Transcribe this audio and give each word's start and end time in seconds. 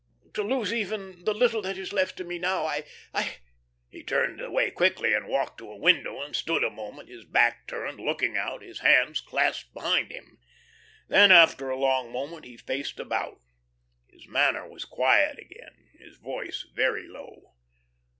To 0.33 0.41
lose 0.41 0.73
even 0.73 1.25
the 1.25 1.33
little 1.35 1.61
that 1.61 1.77
is 1.77 1.93
left 1.93 2.17
to 2.17 2.23
me 2.23 2.39
now. 2.39 2.65
I 2.65 2.85
I" 3.13 3.35
He 3.91 4.01
turned 4.01 4.41
away 4.41 4.71
quickly 4.71 5.13
and 5.13 5.27
walked 5.27 5.59
to 5.59 5.69
a 5.71 5.77
window 5.77 6.23
and 6.23 6.35
stood 6.35 6.63
a 6.63 6.71
moment, 6.71 7.07
his 7.07 7.23
back 7.23 7.67
turned, 7.67 7.99
looking 7.99 8.35
out, 8.35 8.63
his 8.63 8.79
hands 8.79 9.21
clasped 9.21 9.75
behind 9.75 10.11
him. 10.11 10.39
Then, 11.07 11.31
after 11.31 11.69
a 11.69 11.77
long 11.77 12.11
moment, 12.11 12.45
he 12.45 12.57
faced 12.57 12.99
about. 12.99 13.41
His 14.09 14.27
manner 14.27 14.67
was 14.67 14.85
quiet 14.85 15.37
again, 15.37 15.89
his 15.99 16.17
voice 16.17 16.65
very 16.73 17.07
low. 17.07 17.53